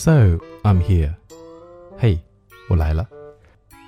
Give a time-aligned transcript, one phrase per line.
[0.00, 1.14] So I'm here.
[1.98, 2.20] Hey,
[2.68, 3.06] 我来了。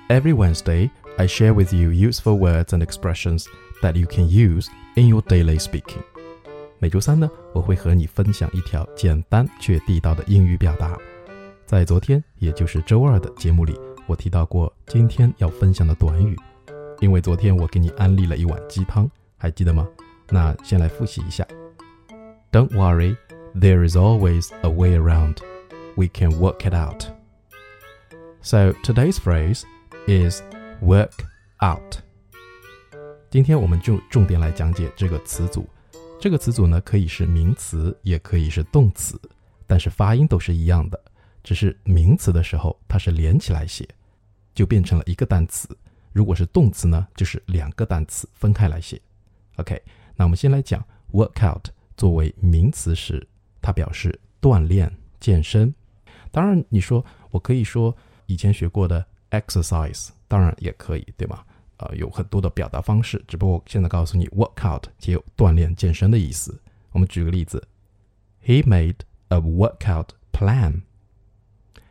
[0.07, 3.45] Every Wednesday, I share with you useful words and expressions
[3.81, 6.03] that you can use in your daily speaking.
[6.77, 10.95] 每周三呢，我会和你分享一条简单却地道的英语表达。
[11.65, 13.75] 在昨天，也就是周二的节目里，
[14.05, 16.35] 我提到过今天要分享的短语，
[16.99, 19.87] 因为昨天我给你安利了一碗鸡汤，还记得吗？
[20.29, 21.45] 那先来复习一下。
[22.51, 23.15] Don't worry,
[23.55, 25.37] there is always a way around.
[25.96, 27.04] We can work it out.
[28.42, 29.62] So today's phrase
[30.06, 30.42] is
[30.82, 31.12] work
[31.62, 31.98] out.
[33.30, 35.68] 今天我们就重点来讲解这个词组。
[36.20, 39.20] 这个词组呢，可以是名词，也可以是动词，
[39.66, 41.00] 但是发音都是一样的。
[41.42, 43.88] 只是名词的时候，它是连起来写，
[44.54, 45.68] 就变成了一个单词；
[46.12, 49.00] 如果是动词呢，就是两个单词分开来写。
[49.56, 49.80] OK，
[50.16, 51.66] 那我们先来讲 workout
[51.96, 53.26] 作为名词时，
[53.62, 55.72] 它表示锻炼、健身。
[56.34, 57.96] 当然，你说我可以说
[58.26, 61.44] 以前学过的 exercise，当然也可以，对吗？
[61.76, 66.60] 呃，有很多的表达方式，只不过现在告诉你 workout 也有锻炼、健身的意思。
[66.90, 67.68] 我们举个例子
[68.44, 68.96] ，He made
[69.28, 70.82] a workout plan.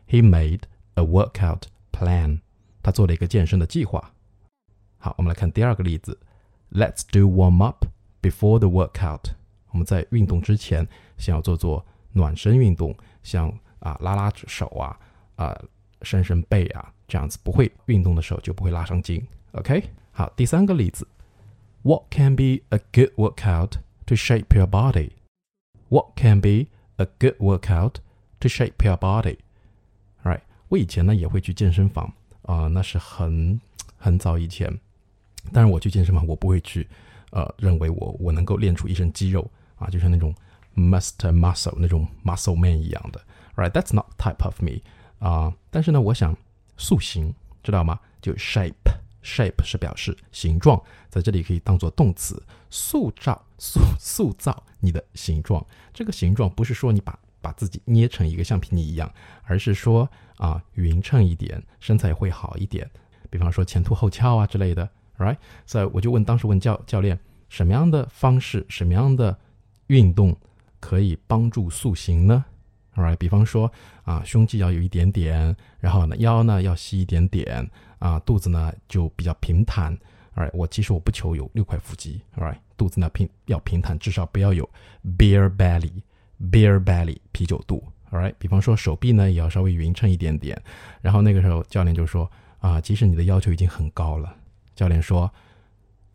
[0.06, 0.60] He made
[0.94, 2.40] a workout plan.
[2.82, 4.12] 他做了一个健身的计划。
[4.98, 6.18] 好，我们来看第二个例子
[6.70, 7.86] ，Let's do warm up
[8.20, 9.32] before the workout.
[9.70, 10.86] 我们在运动之前，
[11.16, 14.98] 想要做做暖身运动，像啊拉拉手啊，
[15.36, 15.56] 啊
[16.02, 19.24] 伸伸背啊，这样子不会运动的时候就不会拉伤筋。
[19.52, 21.06] OK，好，第三个例子
[21.82, 23.74] ，What can be a good workout
[24.06, 25.10] to shape your body?
[25.88, 27.96] What can be a good workout
[28.40, 29.38] to shape your body?
[30.24, 33.60] Right，我以前呢也会去健身房啊，那是很
[33.96, 34.76] 很早以前。
[35.52, 36.88] 但是我去健身房，我不会去，
[37.30, 40.34] 呃，认为我我能够练出一身肌肉啊，就像那种
[40.74, 43.20] master muscle 那种 muscle man 一样的。
[43.56, 44.80] Right，that's not type of me
[45.18, 45.54] 啊。
[45.70, 46.36] 但是呢，我想
[46.76, 48.00] 塑形，知道吗？
[48.20, 55.64] 就 shape，shape 是表示形状，在这里可以当做动词，塑造塑塑造你的形状。
[55.92, 59.12] 这个形状不是说你把把自己捏成一个橡皮泥一样，
[59.44, 62.90] 而是说啊匀称一点，身材会好一点。
[63.30, 64.88] 比方说前凸后翘啊之类的。
[65.16, 67.16] Right，所以我就问当时问教教练
[67.48, 69.38] 什么样的方式，什么样的
[69.86, 70.36] 运动
[70.80, 72.44] 可以帮助塑形呢
[72.94, 73.70] ？Right，比方说
[74.02, 77.68] 啊胸肌要有一点点，然后呢腰呢要细一点点，
[77.98, 79.96] 啊肚子呢就比较平坦。
[80.34, 82.20] Right，我其实我不求有六块腹肌。
[82.36, 84.68] Right，肚子呢平要平坦，至少不要有
[85.18, 87.84] beer belly，beer belly 啤酒肚。
[88.10, 90.60] Right，比方说手臂呢也要稍微匀称一点点。
[91.00, 94.34] 然后那个时候教练就说啊，即使你的要求已经很高了。
[94.74, 95.32] 教练说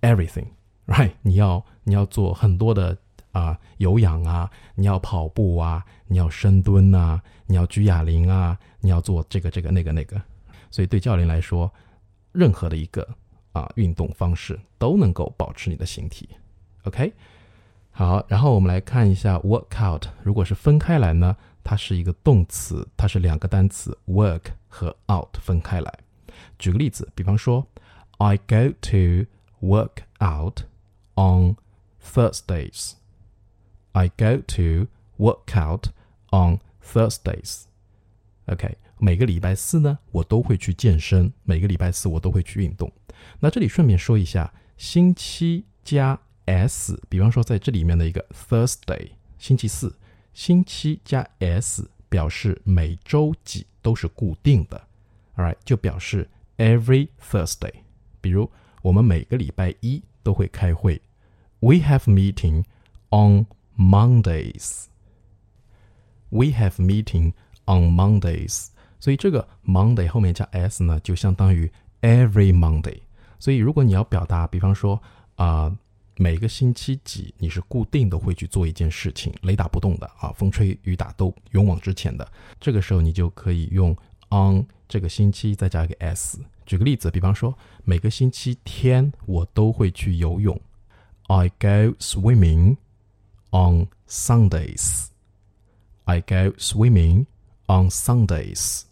[0.01, 1.11] ：“everything，right？
[1.21, 2.97] 你要你要做很多的
[3.31, 10.21] 啊有氧啊，你要跑步啊，你要深蹲啊，你要举哑铃啊，你要做这个这个那个那个。
[10.71, 11.71] 所以对教练来说，
[12.31, 13.07] 任何的一个
[13.51, 16.29] 啊运动方式都能够保持你的形体。
[16.83, 17.11] OK，
[17.91, 20.03] 好，然后我们来看一下 workout。
[20.23, 25.99] 如果是分开来呢，它是一个动词，它是两个单词 work 和 out 分开来。
[26.57, 27.65] 举个例子，比方说。”
[28.21, 29.27] I go to
[29.61, 30.63] work out
[31.15, 31.55] on
[32.03, 32.98] Thursdays.
[33.93, 35.87] I go to work out
[36.31, 37.63] on Thursdays.
[38.45, 41.31] OK，每个礼拜四呢，我都会去健身。
[41.43, 42.91] 每个礼拜四我都会去运动。
[43.39, 49.95] 那这里顺便说一下，星期加 s，比方说在这里面的一个 Thursday，星期四，
[50.33, 54.87] 星期加 s 表示每周几都是固定的。
[55.35, 57.73] Alright，就表示 every Thursday。
[58.19, 58.49] 比如，
[58.81, 61.01] 我们每个礼拜一都会开会。
[61.59, 62.63] We have meeting
[63.09, 63.45] on
[63.79, 64.87] Mondays.
[66.29, 67.31] We have meeting
[67.65, 68.67] on Mondays.
[68.99, 72.99] 所以这个 Monday 后面加 s 呢，就相当于 every Monday。
[73.39, 75.01] 所以如果你要表达，比方说
[75.37, 75.73] 啊，
[76.17, 82.29] 每个星期几你是固定的会去做一件事情，雷打不动的啊，风吹雨打都勇往直前的，
[82.59, 83.95] 这个时候你就可以用
[84.29, 86.37] on 这个星期再加一个 s。
[86.65, 90.59] 举个例子，比方说每个星期天我都会去游泳。
[91.27, 92.75] I go swimming
[93.51, 95.07] on Sundays.
[96.05, 97.25] I go swimming
[97.67, 98.83] on Sundays.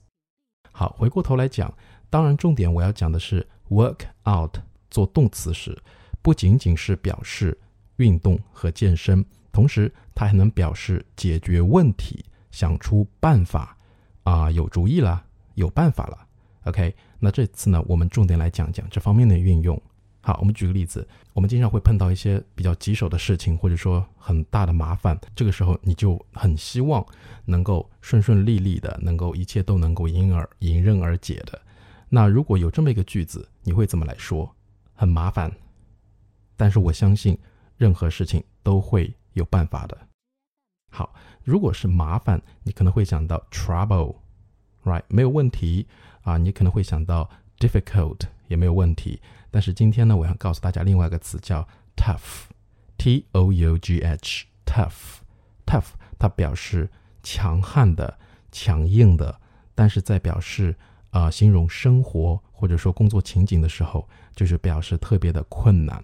[0.72, 1.74] 好，回过头来讲，
[2.10, 4.58] 当然重点我要讲的是 work out
[4.90, 5.78] 做动词时，
[6.22, 7.58] 不仅仅是表示
[7.98, 13.78] 运动和健身，同时它还能表示解决问题、想出办法
[14.24, 15.26] 啊，有主意了，
[15.56, 16.28] 有办法了。
[16.64, 16.96] OK。
[17.20, 19.82] 那这次呢，我们重点来讲讲这方面的运用。
[20.28, 27.02] 好，我们举个例子，我们经常会碰到一些比较棘手的事情，或者说很大的麻烦，这个时候你就很希望
[27.46, 31.58] 能够顺顺利利的，能够一切都能够迎而迎刃而解的。
[32.10, 34.54] 那如果有这么一个句子，你会怎么来说？
[34.94, 35.50] 很麻烦，
[36.58, 37.40] 但是我相信
[37.78, 39.98] 任何事情都会有办法的。
[40.92, 45.04] 好，如果是麻烦，你可能会想到 trouble，right？
[45.08, 45.88] 没有问题
[46.24, 49.22] 啊，你可能会想到 difficult，也没有问题。
[49.50, 55.86] 但是今天呢，我要告诉大家另外一个词叫 tough，t o u g h，tough，tough，
[56.20, 56.90] 它表示
[57.24, 58.20] 强悍的、
[58.52, 59.40] 强硬的，
[59.74, 60.76] 但是在表示
[61.12, 66.04] 啊形容生活或者说工作情景的时候，就是表示特别的困难。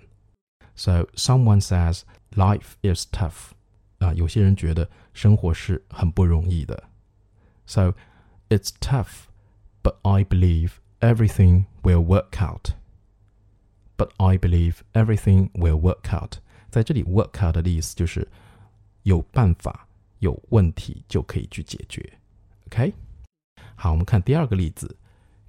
[0.76, 2.02] So someone says
[2.32, 3.52] life is tough，
[4.00, 6.84] 啊，有些人觉得生活是很不容易的。
[7.66, 7.94] So
[8.50, 10.72] it's tough，but I believe
[11.03, 16.39] everything will work out。But I believe everything will work out。
[16.71, 18.29] 在这里，work out 的意思就是
[19.03, 19.89] 有办法、
[20.19, 22.13] 有问题就可以去解决。
[22.67, 22.93] OK，
[23.75, 24.97] 好，我们看第二个例子。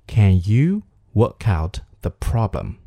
[0.08, 0.82] Can you
[1.14, 2.78] work out the problem?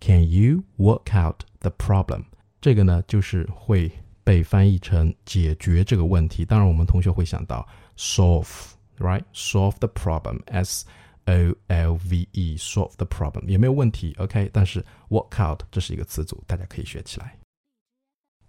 [0.00, 2.24] Can you work out the problem?
[2.60, 3.92] 这个呢，就是会
[4.24, 6.44] 被翻译成解决这个问题。
[6.44, 10.84] 当然，我们同学会想到 solve，right？Solve the problem，s
[11.27, 14.49] O L V E solve the problem 也没有问题，OK。
[14.51, 17.37] 但是 work out 这是一个词组，大家可以学起来。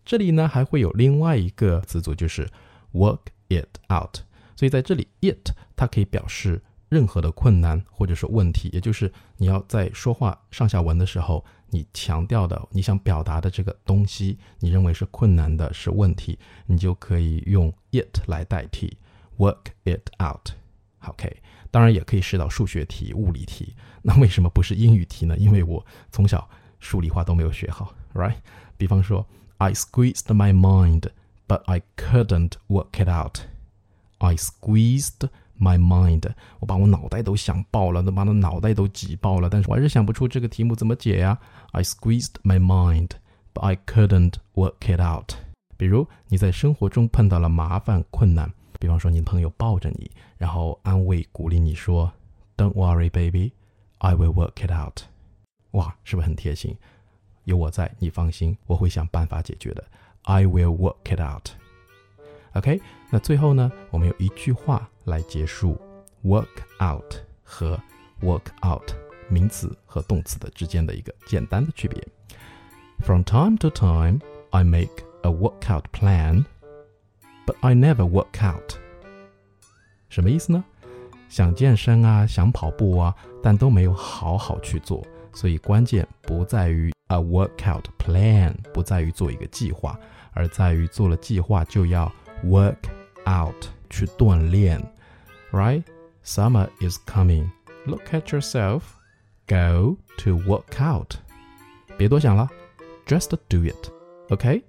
[0.04, 2.48] 这里呢还会有另外一个词组，就是
[2.92, 4.20] work it out。
[4.56, 18.96] 所以在这里，it 它可以表示任何的困难或者说问题，也就是你要在说话上下文的时候，你强调的、你想表达的这个东西，你认为是困难的、是问题，你就可以用 it 来代替
[19.36, 20.52] work it out。
[21.06, 21.36] OK。
[21.70, 23.74] 当然也可以试到数学题、物理题。
[24.02, 25.36] 那为什么不是英语题呢？
[25.36, 26.48] 因为我从小
[26.80, 28.36] 数理化都没有学好，right？
[28.78, 29.26] 比方说
[29.58, 31.10] ，I squeezed my mind,
[31.46, 33.40] but I couldn't work it out.
[34.18, 35.28] I squeezed
[35.60, 36.22] my mind，
[36.60, 41.38] 我把我脑袋都想爆了，都把我脑袋都挤爆了，但是我还是想不出这个题目怎么解呀。
[41.72, 43.10] I squeezed my mind,
[43.52, 45.34] but I couldn't work it out。
[45.76, 48.50] 比如你在生活中碰到了麻烦、困难。
[48.79, 52.11] 比方说，你朋友抱着你，然后安慰、鼓励你说：“
[52.57, 53.51] Don't worry, baby,
[53.99, 55.03] I will work it out。”
[55.71, 56.77] 哇，是不是很贴心？
[57.45, 59.83] 有我在，你放心，我会想办法解决的。
[60.23, 65.77] I will work it out。OK，那最后呢，我们有一句话来结束
[66.23, 66.47] “work
[66.79, 67.79] out” 和
[68.21, 68.91] “work out”
[69.27, 72.05] 名词和动词的之间的一个简单的区别。
[72.99, 74.19] From time to time,
[74.51, 76.45] I make a workout plan.
[77.47, 78.75] But I never work out，
[80.09, 80.63] 什么意思呢？
[81.29, 85.05] 想健身啊，想跑步啊，但都没有好好去做。
[85.33, 89.99] 所以关键不在于 a workout plan，不在于做一个计划，
[90.33, 92.11] 而在于做了计划就要
[92.45, 92.77] work
[93.25, 94.79] out 去锻炼。
[95.51, 95.83] Right?
[96.23, 97.49] Summer is coming.
[97.85, 98.81] Look at yourself.
[99.47, 101.15] Go to work out.
[101.97, 102.49] 别多想了，
[103.05, 103.91] just do it.
[104.29, 104.61] Okay?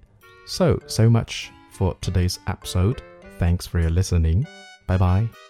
[0.45, 1.49] So so much
[1.80, 3.00] for today's episode.
[3.38, 4.46] Thanks for your listening.
[4.86, 5.49] Bye bye.